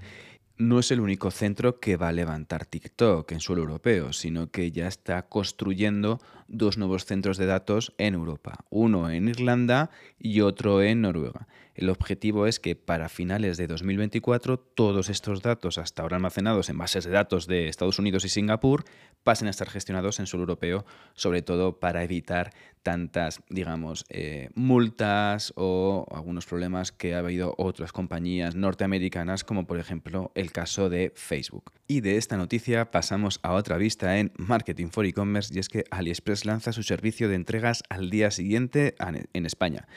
no 0.57 0.79
es 0.79 0.91
el 0.91 1.01
único 1.01 1.31
centro 1.31 1.81
que 1.81 1.97
va 1.97 2.09
a 2.09 2.13
levantar 2.13 2.65
TikTok 2.65 3.33
en 3.33 3.41
suelo 3.41 3.63
europeo, 3.63 4.13
sino 4.13 4.51
que 4.51 4.71
ya 4.71 4.87
está 4.87 5.27
construyendo 5.29 6.21
dos 6.47 6.79
nuevos 6.79 7.05
centros 7.05 7.39
de 7.39 7.47
datos 7.47 7.93
en 7.99 8.15
Europa, 8.15 8.65
uno 8.71 9.11
en 9.11 9.29
Irlanda 9.29 9.91
y 10.19 10.43
otro 10.43 10.83
en 10.83 11.03
Noruega. 11.03 11.49
El 11.75 11.91
objetivo 11.91 12.47
es 12.47 12.61
que 12.61 12.77
para 12.77 13.09
finales 13.09 13.57
de 13.57 13.67
2024 13.67 14.59
todos 14.59 15.09
estos 15.09 15.43
datos 15.43 15.77
hasta 15.79 16.03
ahora 16.03 16.17
almacenados 16.17 16.69
en 16.69 16.79
bases 16.79 17.05
de 17.05 17.11
datos 17.11 17.49
de 17.49 17.69
Estados 17.69 17.99
Unidos 17.99 18.25
y 18.25 18.29
Singapur 18.29 18.85
pasen 19.25 19.49
a 19.49 19.51
estar 19.51 19.69
gestionados 19.69 20.21
en 20.21 20.27
suelo 20.27 20.43
europeo, 20.43 20.85
sobre 21.15 21.43
todo 21.43 21.81
para 21.81 22.05
evitar 22.05 22.53
tantas, 22.85 23.41
digamos, 23.49 24.05
eh, 24.09 24.51
multas 24.55 25.53
o 25.57 26.07
algunos 26.15 26.47
problemas 26.47 26.93
que 26.93 27.15
ha 27.15 27.19
habido 27.19 27.55
otras 27.59 27.93
compañías 27.93 28.55
norteamericanas, 28.55 29.43
como 29.43 29.67
por 29.67 29.79
ejemplo 29.79 30.31
el 30.37 30.53
caso 30.53 30.91
de 30.91 31.13
Facebook. 31.17 31.73
Y 31.89 32.03
de 32.03 32.19
esta 32.19 32.37
noticia 32.37 32.93
pasamos 32.93 33.41
a 33.43 33.55
otra 33.55 33.79
vista 33.79 34.19
en 34.19 34.33
Marketing 34.37 34.89
for 34.89 35.07
E-Commerce 35.07 35.53
y 35.53 35.59
es 35.59 35.69
que 35.69 35.85
AliExpress 35.91 36.45
lanza 36.45 36.73
su 36.73 36.85
servicio 36.85 37.29
de 37.29 37.35
entregas 37.35 37.83
al 37.89 38.11
día 38.11 38.31
siguiente 38.31 38.95
en 39.33 39.47
España. 39.47 39.89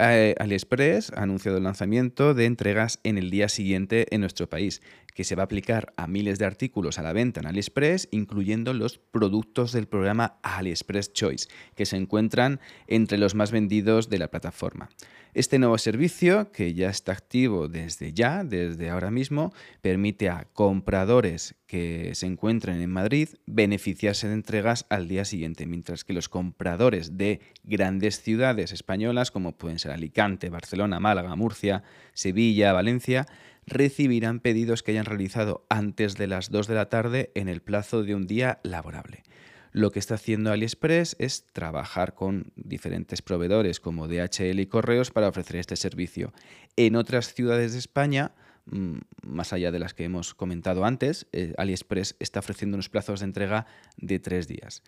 Eh, 0.00 0.36
AliExpress 0.38 1.10
ha 1.16 1.24
anunciado 1.24 1.58
el 1.58 1.64
lanzamiento 1.64 2.32
de 2.32 2.44
entregas 2.44 3.00
en 3.02 3.18
el 3.18 3.30
día 3.30 3.48
siguiente 3.48 4.06
en 4.14 4.20
nuestro 4.20 4.48
país, 4.48 4.80
que 5.12 5.24
se 5.24 5.34
va 5.34 5.42
a 5.42 5.46
aplicar 5.46 5.92
a 5.96 6.06
miles 6.06 6.38
de 6.38 6.44
artículos 6.44 7.00
a 7.00 7.02
la 7.02 7.12
venta 7.12 7.40
en 7.40 7.46
AliExpress, 7.46 8.06
incluyendo 8.12 8.72
los 8.74 8.98
productos 8.98 9.72
del 9.72 9.88
programa 9.88 10.38
AliExpress 10.44 11.12
Choice, 11.12 11.48
que 11.74 11.84
se 11.84 11.96
encuentran 11.96 12.60
entre 12.86 13.18
los 13.18 13.34
más 13.34 13.50
vendidos 13.50 14.08
de 14.08 14.18
la 14.18 14.28
plataforma. 14.28 14.88
Este 15.34 15.58
nuevo 15.58 15.76
servicio, 15.78 16.52
que 16.52 16.74
ya 16.74 16.90
está 16.90 17.10
activo 17.10 17.66
desde 17.66 18.12
ya, 18.12 18.44
desde 18.44 18.90
ahora 18.90 19.10
mismo, 19.10 19.52
permite 19.82 20.28
a 20.28 20.46
compradores 20.52 21.56
que 21.68 22.14
se 22.14 22.26
encuentren 22.26 22.80
en 22.80 22.90
Madrid 22.90 23.28
beneficiarse 23.46 24.26
de 24.26 24.32
entregas 24.32 24.86
al 24.88 25.06
día 25.06 25.26
siguiente, 25.26 25.66
mientras 25.66 26.02
que 26.02 26.14
los 26.14 26.30
compradores 26.30 27.18
de 27.18 27.40
grandes 27.62 28.22
ciudades 28.22 28.72
españolas, 28.72 29.30
como 29.30 29.52
pueden 29.52 29.78
ser 29.78 29.92
Alicante, 29.92 30.48
Barcelona, 30.48 30.98
Málaga, 30.98 31.36
Murcia, 31.36 31.84
Sevilla, 32.14 32.72
Valencia, 32.72 33.26
recibirán 33.66 34.40
pedidos 34.40 34.82
que 34.82 34.92
hayan 34.92 35.04
realizado 35.04 35.66
antes 35.68 36.16
de 36.16 36.26
las 36.26 36.50
2 36.50 36.68
de 36.68 36.74
la 36.74 36.88
tarde 36.88 37.30
en 37.34 37.48
el 37.48 37.60
plazo 37.60 38.02
de 38.02 38.14
un 38.14 38.26
día 38.26 38.60
laborable. 38.62 39.22
Lo 39.70 39.90
que 39.90 39.98
está 39.98 40.14
haciendo 40.14 40.50
AliExpress 40.50 41.16
es 41.18 41.44
trabajar 41.52 42.14
con 42.14 42.50
diferentes 42.56 43.20
proveedores 43.20 43.78
como 43.78 44.08
DHL 44.08 44.58
y 44.58 44.66
Correos 44.66 45.10
para 45.10 45.28
ofrecer 45.28 45.56
este 45.56 45.76
servicio. 45.76 46.32
En 46.76 46.96
otras 46.96 47.34
ciudades 47.34 47.74
de 47.74 47.78
España, 47.78 48.32
más 49.22 49.52
allá 49.52 49.70
de 49.70 49.78
las 49.78 49.94
que 49.94 50.04
hemos 50.04 50.34
comentado 50.34 50.84
antes, 50.84 51.26
eh, 51.32 51.54
AliExpress 51.58 52.16
está 52.18 52.40
ofreciendo 52.40 52.76
unos 52.76 52.88
plazos 52.88 53.20
de 53.20 53.26
entrega 53.26 53.66
de 53.96 54.18
tres 54.18 54.48
días 54.48 54.82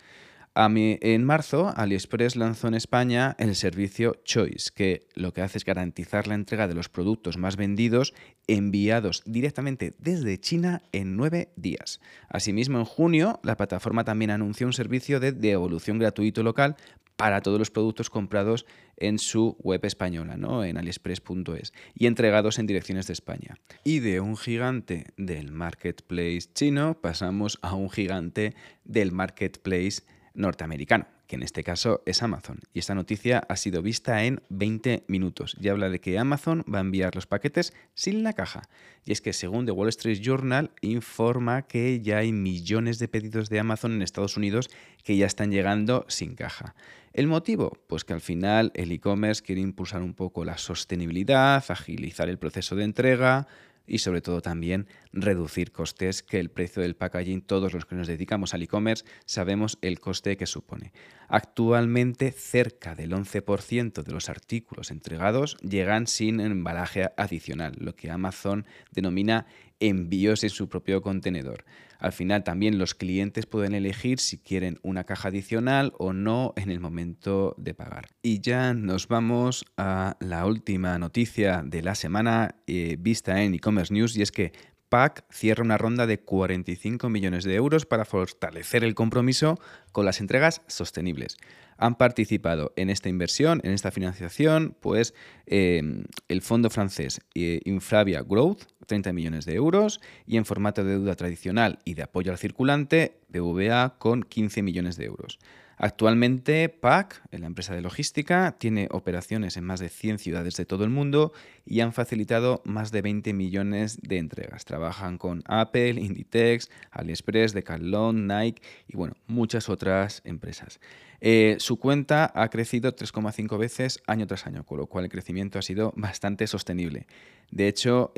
en 0.54 1.24
marzo, 1.24 1.72
AliExpress 1.76 2.36
lanzó 2.36 2.68
en 2.68 2.74
España 2.74 3.36
el 3.38 3.54
servicio 3.54 4.16
Choice, 4.24 4.70
que 4.74 5.06
lo 5.14 5.32
que 5.32 5.42
hace 5.42 5.58
es 5.58 5.64
garantizar 5.64 6.26
la 6.26 6.34
entrega 6.34 6.66
de 6.66 6.74
los 6.74 6.88
productos 6.88 7.36
más 7.38 7.56
vendidos 7.56 8.14
enviados 8.46 9.22
directamente 9.26 9.94
desde 9.98 10.38
China 10.38 10.82
en 10.92 11.16
nueve 11.16 11.52
días. 11.56 12.00
Asimismo, 12.28 12.78
en 12.78 12.84
junio, 12.84 13.40
la 13.42 13.56
plataforma 13.56 14.04
también 14.04 14.30
anunció 14.30 14.66
un 14.66 14.72
servicio 14.72 15.20
de 15.20 15.32
devolución 15.32 15.98
gratuito 15.98 16.42
local 16.42 16.76
para 17.16 17.42
todos 17.42 17.58
los 17.58 17.70
productos 17.70 18.08
comprados 18.08 18.64
en 18.96 19.18
su 19.18 19.56
web 19.60 19.84
española, 19.84 20.38
¿no? 20.38 20.64
en 20.64 20.78
aliexpress.es, 20.78 21.74
y 21.94 22.06
entregados 22.06 22.58
en 22.58 22.66
direcciones 22.66 23.06
de 23.08 23.12
España. 23.12 23.58
Y 23.84 23.98
de 23.98 24.20
un 24.20 24.38
gigante 24.38 25.06
del 25.18 25.52
marketplace 25.52 26.48
chino 26.54 26.98
pasamos 26.98 27.58
a 27.60 27.74
un 27.74 27.90
gigante 27.90 28.54
del 28.84 29.12
marketplace 29.12 30.02
norteamericano, 30.34 31.06
que 31.26 31.36
en 31.36 31.42
este 31.42 31.62
caso 31.62 32.02
es 32.06 32.22
Amazon. 32.22 32.60
Y 32.72 32.78
esta 32.78 32.94
noticia 32.94 33.44
ha 33.48 33.56
sido 33.56 33.82
vista 33.82 34.24
en 34.24 34.42
20 34.48 35.04
minutos 35.08 35.56
y 35.60 35.68
habla 35.68 35.88
de 35.88 36.00
que 36.00 36.18
Amazon 36.18 36.64
va 36.72 36.78
a 36.78 36.82
enviar 36.82 37.14
los 37.14 37.26
paquetes 37.26 37.72
sin 37.94 38.22
la 38.22 38.32
caja. 38.32 38.62
Y 39.04 39.12
es 39.12 39.20
que 39.20 39.32
según 39.32 39.66
The 39.66 39.72
Wall 39.72 39.88
Street 39.88 40.20
Journal 40.20 40.70
informa 40.80 41.62
que 41.62 42.00
ya 42.00 42.18
hay 42.18 42.32
millones 42.32 42.98
de 42.98 43.08
pedidos 43.08 43.48
de 43.48 43.60
Amazon 43.60 43.92
en 43.92 44.02
Estados 44.02 44.36
Unidos 44.36 44.70
que 45.04 45.16
ya 45.16 45.26
están 45.26 45.50
llegando 45.50 46.04
sin 46.08 46.34
caja. 46.34 46.74
¿El 47.12 47.26
motivo? 47.26 47.76
Pues 47.88 48.04
que 48.04 48.12
al 48.12 48.20
final 48.20 48.70
el 48.74 48.92
e-commerce 48.92 49.42
quiere 49.42 49.60
impulsar 49.60 50.02
un 50.02 50.14
poco 50.14 50.44
la 50.44 50.58
sostenibilidad, 50.58 51.64
agilizar 51.68 52.28
el 52.28 52.38
proceso 52.38 52.76
de 52.76 52.84
entrega, 52.84 53.48
y 53.90 53.98
sobre 53.98 54.22
todo 54.22 54.40
también 54.40 54.86
reducir 55.12 55.72
costes, 55.72 56.22
que 56.22 56.38
el 56.38 56.50
precio 56.50 56.80
del 56.80 56.94
packaging, 56.94 57.42
todos 57.42 57.74
los 57.74 57.84
que 57.84 57.96
nos 57.96 58.06
dedicamos 58.06 58.54
al 58.54 58.62
e-commerce 58.62 59.04
sabemos 59.26 59.78
el 59.82 59.98
coste 59.98 60.36
que 60.36 60.46
supone. 60.46 60.92
Actualmente 61.28 62.30
cerca 62.30 62.94
del 62.94 63.12
11% 63.12 64.02
de 64.02 64.12
los 64.12 64.28
artículos 64.28 64.90
entregados 64.90 65.56
llegan 65.58 66.06
sin 66.06 66.40
embalaje 66.40 67.10
adicional, 67.16 67.74
lo 67.78 67.96
que 67.96 68.10
Amazon 68.10 68.64
denomina 68.92 69.46
envíos 69.80 70.44
en 70.44 70.50
su 70.50 70.68
propio 70.68 71.02
contenedor. 71.02 71.64
Al 71.98 72.12
final 72.12 72.44
también 72.44 72.78
los 72.78 72.94
clientes 72.94 73.44
pueden 73.44 73.74
elegir 73.74 74.20
si 74.20 74.38
quieren 74.38 74.78
una 74.82 75.04
caja 75.04 75.28
adicional 75.28 75.92
o 75.98 76.14
no 76.14 76.54
en 76.56 76.70
el 76.70 76.80
momento 76.80 77.54
de 77.58 77.74
pagar. 77.74 78.06
Y 78.22 78.40
ya 78.40 78.72
nos 78.72 79.06
vamos 79.06 79.66
a 79.76 80.16
la 80.20 80.46
última 80.46 80.98
noticia 80.98 81.62
de 81.64 81.82
la 81.82 81.94
semana 81.94 82.56
eh, 82.66 82.96
vista 82.98 83.42
en 83.42 83.54
e-commerce 83.54 83.92
news 83.92 84.16
y 84.16 84.22
es 84.22 84.32
que 84.32 84.52
PAC 84.90 85.24
cierra 85.30 85.64
una 85.64 85.78
ronda 85.78 86.06
de 86.06 86.18
45 86.18 87.08
millones 87.08 87.44
de 87.44 87.54
euros 87.54 87.86
para 87.86 88.04
fortalecer 88.04 88.84
el 88.84 88.94
compromiso 88.94 89.58
con 89.92 90.04
las 90.04 90.20
entregas 90.20 90.60
sostenibles. 90.66 91.38
Han 91.78 91.94
participado 91.94 92.74
en 92.76 92.90
esta 92.90 93.08
inversión, 93.08 93.62
en 93.64 93.72
esta 93.72 93.90
financiación, 93.90 94.76
pues 94.80 95.14
em, 95.46 96.04
el 96.28 96.42
fondo 96.42 96.68
francés 96.68 97.20
eh, 97.34 97.60
Infravia 97.64 98.22
Growth, 98.22 98.64
30 98.86 99.12
millones 99.14 99.46
de 99.46 99.54
euros 99.54 100.00
y 100.26 100.36
en 100.36 100.44
formato 100.44 100.84
de 100.84 100.90
deuda 100.90 101.14
tradicional 101.14 101.78
y 101.84 101.94
de 101.94 102.02
apoyo 102.02 102.32
al 102.32 102.38
circulante, 102.38 103.20
BVA 103.28 103.96
con 103.98 104.24
15 104.24 104.62
millones 104.62 104.96
de 104.96 105.06
euros. 105.06 105.38
Actualmente, 105.82 106.68
PAC, 106.68 107.22
la 107.30 107.46
empresa 107.46 107.74
de 107.74 107.80
logística, 107.80 108.54
tiene 108.58 108.86
operaciones 108.90 109.56
en 109.56 109.64
más 109.64 109.80
de 109.80 109.88
100 109.88 110.18
ciudades 110.18 110.54
de 110.56 110.66
todo 110.66 110.84
el 110.84 110.90
mundo 110.90 111.32
y 111.64 111.80
han 111.80 111.94
facilitado 111.94 112.60
más 112.66 112.92
de 112.92 113.00
20 113.00 113.32
millones 113.32 113.98
de 114.02 114.18
entregas. 114.18 114.66
Trabajan 114.66 115.16
con 115.16 115.42
Apple, 115.46 115.92
Inditex, 115.92 116.68
AliExpress, 116.90 117.54
Decathlon, 117.54 118.26
Nike 118.26 118.60
y 118.88 118.98
bueno, 118.98 119.14
muchas 119.26 119.70
otras 119.70 120.20
empresas. 120.26 120.80
Eh, 121.22 121.56
su 121.58 121.78
cuenta 121.78 122.30
ha 122.34 122.48
crecido 122.48 122.94
3,5 122.94 123.58
veces 123.58 124.00
año 124.06 124.26
tras 124.26 124.46
año, 124.46 124.64
con 124.64 124.78
lo 124.78 124.86
cual 124.86 125.04
el 125.04 125.10
crecimiento 125.10 125.58
ha 125.58 125.62
sido 125.62 125.92
bastante 125.96 126.46
sostenible. 126.46 127.06
De 127.50 127.68
hecho, 127.68 128.12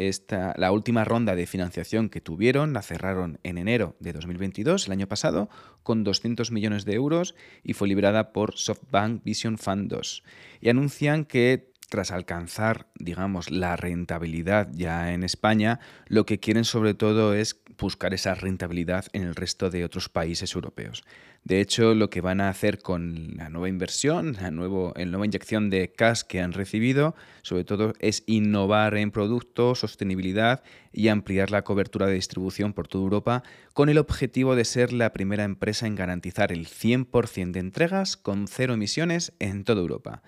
la 0.56 0.72
última 0.72 1.04
ronda 1.04 1.34
de 1.34 1.46
financiación 1.46 2.10
que 2.10 2.20
tuvieron 2.20 2.72
la 2.74 2.82
cerraron 2.82 3.40
en 3.42 3.58
enero 3.58 3.96
de 3.98 4.12
2022, 4.12 4.86
el 4.86 4.92
año 4.92 5.08
pasado, 5.08 5.48
con 5.82 6.04
200 6.04 6.50
millones 6.50 6.84
de 6.84 6.94
euros 6.94 7.34
y 7.64 7.72
fue 7.72 7.88
librada 7.88 8.32
por 8.32 8.56
SoftBank 8.56 9.24
Vision 9.24 9.58
Fund 9.58 9.90
2. 9.90 10.22
Y 10.60 10.68
anuncian 10.68 11.24
que 11.24 11.71
tras 11.92 12.10
alcanzar, 12.10 12.86
digamos, 12.98 13.50
la 13.50 13.76
rentabilidad 13.76 14.70
ya 14.72 15.12
en 15.12 15.22
España, 15.24 15.78
lo 16.06 16.24
que 16.24 16.40
quieren 16.40 16.64
sobre 16.64 16.94
todo 16.94 17.34
es 17.34 17.60
buscar 17.76 18.14
esa 18.14 18.34
rentabilidad 18.34 19.04
en 19.12 19.24
el 19.24 19.34
resto 19.34 19.68
de 19.68 19.84
otros 19.84 20.08
países 20.08 20.54
europeos. 20.54 21.04
De 21.44 21.60
hecho, 21.60 21.94
lo 21.94 22.08
que 22.08 22.22
van 22.22 22.40
a 22.40 22.48
hacer 22.48 22.78
con 22.78 23.36
la 23.36 23.50
nueva 23.50 23.68
inversión, 23.68 24.38
la, 24.40 24.50
nuevo, 24.50 24.94
nueva 24.96 25.26
inyección 25.26 25.68
de 25.68 25.92
cash 25.92 26.22
que 26.22 26.40
han 26.40 26.54
recibido, 26.54 27.14
sobre 27.42 27.64
todo 27.64 27.92
es 27.98 28.22
innovar 28.24 28.96
en 28.96 29.10
productos, 29.10 29.80
sostenibilidad 29.80 30.62
y 30.94 31.08
ampliar 31.08 31.50
la 31.50 31.62
cobertura 31.62 32.06
de 32.06 32.14
distribución 32.14 32.72
por 32.72 32.88
toda 32.88 33.04
Europa 33.04 33.42
con 33.74 33.90
el 33.90 33.98
objetivo 33.98 34.56
de 34.56 34.64
ser 34.64 34.94
la 34.94 35.12
primera 35.12 35.44
empresa 35.44 35.86
en 35.86 35.94
garantizar 35.94 36.52
el 36.52 36.68
100% 36.68 37.50
de 37.50 37.60
entregas 37.60 38.16
con 38.16 38.48
cero 38.48 38.72
emisiones 38.72 39.34
en 39.40 39.64
toda 39.64 39.82
Europa. 39.82 40.22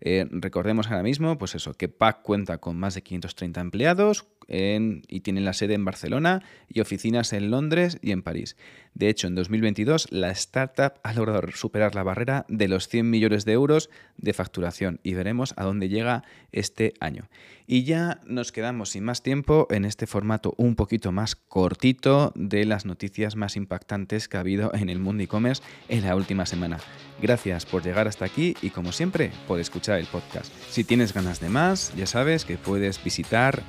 Eh, 0.00 0.26
recordemos 0.30 0.88
ahora 0.88 1.02
mismo, 1.02 1.36
pues 1.38 1.54
eso, 1.54 1.74
que 1.74 1.88
PAC 1.88 2.22
cuenta 2.22 2.58
con 2.58 2.78
más 2.78 2.94
de 2.94 3.02
530 3.02 3.60
empleados 3.60 4.26
y 4.48 5.20
tiene 5.20 5.40
la 5.40 5.52
sede 5.52 5.74
en 5.74 5.84
Barcelona 5.84 6.42
y 6.68 6.80
oficinas 6.80 7.32
en 7.32 7.50
Londres 7.50 7.98
y 8.02 8.10
en 8.10 8.22
París. 8.22 8.56
De 8.94 9.08
hecho, 9.08 9.28
en 9.28 9.36
2022 9.36 10.08
la 10.10 10.30
startup 10.30 10.94
ha 11.04 11.12
logrado 11.12 11.42
superar 11.54 11.94
la 11.94 12.02
barrera 12.02 12.44
de 12.48 12.66
los 12.66 12.88
100 12.88 13.08
millones 13.08 13.44
de 13.44 13.52
euros 13.52 13.88
de 14.16 14.32
facturación 14.32 15.00
y 15.02 15.14
veremos 15.14 15.54
a 15.56 15.64
dónde 15.64 15.88
llega 15.88 16.24
este 16.52 16.94
año. 17.00 17.28
Y 17.66 17.84
ya 17.84 18.20
nos 18.26 18.50
quedamos 18.50 18.90
sin 18.90 19.04
más 19.04 19.22
tiempo 19.22 19.68
en 19.70 19.84
este 19.84 20.08
formato 20.08 20.54
un 20.56 20.74
poquito 20.74 21.12
más 21.12 21.36
cortito 21.36 22.32
de 22.34 22.64
las 22.64 22.84
noticias 22.84 23.36
más 23.36 23.54
impactantes 23.54 24.26
que 24.26 24.36
ha 24.36 24.40
habido 24.40 24.74
en 24.74 24.88
el 24.88 24.98
mundo 24.98 25.22
e-commerce 25.22 25.62
en 25.88 26.02
la 26.02 26.16
última 26.16 26.46
semana. 26.46 26.78
Gracias 27.22 27.66
por 27.66 27.84
llegar 27.84 28.08
hasta 28.08 28.24
aquí 28.24 28.56
y 28.60 28.70
como 28.70 28.90
siempre 28.90 29.30
por 29.46 29.60
escuchar 29.60 30.00
el 30.00 30.06
podcast. 30.06 30.52
Si 30.68 30.82
tienes 30.82 31.14
ganas 31.14 31.38
de 31.38 31.48
más, 31.48 31.94
ya 31.94 32.06
sabes 32.06 32.44
que 32.44 32.56
puedes 32.56 33.02
visitar 33.04 33.62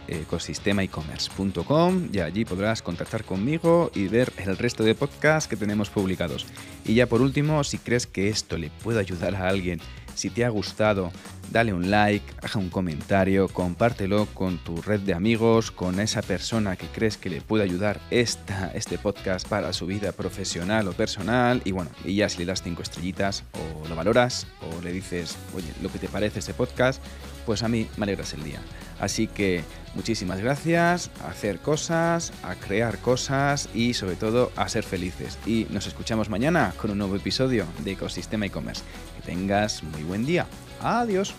ecosistemaecommerce.com 0.62 2.10
y 2.12 2.20
allí 2.20 2.46
podrás 2.46 2.82
contactar 2.82 3.24
conmigo 3.24 3.92
y 3.94 4.08
ver 4.08 4.32
el 4.38 4.58
resto 4.58 4.84
de 4.84 4.96
podcasts 4.96 5.50
que 5.50 5.56
tenemos 5.56 5.90
publicados. 5.90 6.46
Y 6.86 6.96
ya 6.96 7.08
por 7.08 7.22
último, 7.22 7.64
si 7.64 7.78
crees 7.78 8.08
que 8.08 8.30
esto 8.30 8.58
le 8.58 8.70
puede 8.70 9.00
ayudar 9.00 9.36
a 9.36 9.48
alguien, 9.48 9.82
si 10.16 10.30
te 10.30 10.46
ha 10.46 10.50
gustado, 10.50 11.12
dale 11.52 11.74
un 11.74 11.90
like, 11.90 12.26
haga 12.42 12.60
un 12.60 12.70
comentario, 12.70 13.48
compártelo 13.48 14.26
con 14.28 14.58
tu 14.58 14.82
red 14.82 15.00
de 15.00 15.14
amigos, 15.14 15.72
con 15.72 16.00
esa 16.00 16.22
persona 16.22 16.76
que 16.76 16.88
crees 16.88 17.18
que 17.18 17.30
le 17.30 17.42
puede 17.42 17.64
ayudar 17.64 18.00
esta, 18.12 18.72
este 18.74 18.98
podcast 18.98 19.48
para 19.48 19.74
su 19.74 19.86
vida 19.86 20.12
profesional 20.12 20.88
o 20.88 20.94
personal. 20.94 21.62
Y 21.66 21.72
bueno, 21.72 21.92
y 22.04 22.16
ya 22.16 22.30
si 22.30 22.40
le 22.40 22.46
das 22.46 22.62
cinco 22.62 22.82
estrellitas 22.82 23.44
o 23.54 23.88
lo 23.88 23.96
valoras 23.96 24.48
o 24.62 24.82
le 24.82 24.92
dices, 24.92 25.38
oye, 25.56 25.72
lo 25.82 25.92
que 25.92 26.00
te 26.00 26.08
parece 26.08 26.40
este 26.40 26.54
podcast, 26.54 27.02
pues 27.46 27.64
a 27.64 27.68
mí 27.68 27.88
me 27.98 28.04
alegras 28.04 28.34
el 28.34 28.44
día. 28.44 28.60
Así 29.00 29.28
que 29.28 29.64
muchísimas 29.96 30.40
gracias, 30.40 31.10
a 31.24 31.30
hacer 31.30 31.60
cosas, 31.60 32.32
a 32.44 32.56
crear 32.56 33.00
cosas 33.00 33.70
y 33.74 33.94
sobre 33.94 34.16
todo 34.16 34.52
a 34.56 34.70
ser 34.70 34.84
felices. 34.84 35.38
Y 35.46 35.68
nos 35.72 35.88
escuchamos 35.88 36.30
mañana 36.30 36.74
con 36.80 36.92
un 36.92 37.00
nuevo 37.00 37.16
episodio 37.16 37.66
de 37.80 37.92
Ecosistema 37.92 38.46
e-commerce. 38.46 38.84
Que 39.16 39.32
tengas 39.32 39.84
muy 39.84 40.04
buen 40.04 40.26
día. 40.26 40.46
Adiós. 40.82 41.34